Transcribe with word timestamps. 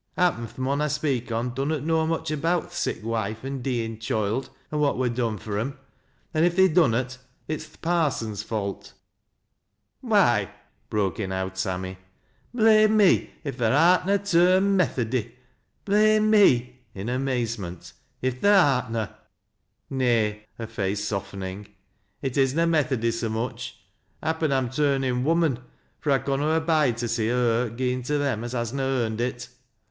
Happen 0.17 0.47
th' 0.47 0.57
mon 0.57 0.81
I 0.81 0.87
speak 0.87 1.31
on 1.31 1.53
dunnot 1.53 1.83
know 1.83 2.07
much 2.07 2.31
about 2.31 2.71
th' 2.71 2.73
sick 2.73 3.03
wife, 3.03 3.45
an' 3.45 3.61
deein 3.61 3.99
choild, 3.99 4.49
an' 4.71 4.79
what 4.79 4.97
wur 4.97 5.09
done 5.09 5.37
for 5.37 5.59
'om, 5.59 5.77
an' 6.33 6.43
if 6.43 6.55
they 6.55 6.67
dunnot, 6.67 7.19
it's 7.47 7.67
th' 7.69 7.79
parson's 7.83 8.41
fault."" 8.41 8.93
Why!" 10.01 10.49
broke 10.89 11.19
in" 11.19 11.31
Owd 11.31 11.55
Sammy."" 11.55 11.99
Blame 12.55 12.97
me, 12.97 13.29
if 13.43 13.59
tha 13.59 13.71
art 13.71 14.07
na 14.07 14.17
turned 14.17 14.75
Methody! 14.75 15.35
Blame 15.85 16.31
me," 16.31 16.79
in 16.95 17.07
amazement," 17.07 17.93
if 18.23 18.41
tha 18.41 18.55
art 18.55 18.89
na!"" 18.89 19.07
ITay," 19.91 20.39
her 20.57 20.65
face 20.65 21.05
softening;" 21.07 21.67
it 22.23 22.37
is 22.37 22.55
na 22.55 22.65
Methody 22.65 23.11
so 23.11 23.29
much 23.29 23.77
Happen 24.23 24.51
I'm 24.51 24.71
turnin' 24.71 25.23
woman, 25.23 25.59
fur 25.99 26.09
1 26.17 26.23
conna 26.23 26.47
abide 26.53 26.97
to 26.97 27.07
see 27.07 27.29
a 27.29 27.33
hurt 27.35 27.77
gi'en 27.77 28.01
to 28.05 28.17
them 28.17 28.43
as 28.43 28.53
has 28.53 28.73
na 28.73 28.81
earned 28.81 29.21
it. 29.21 29.47